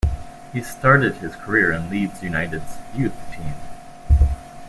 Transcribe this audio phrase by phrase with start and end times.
[0.51, 3.53] He started his career in Leeds United's youth team.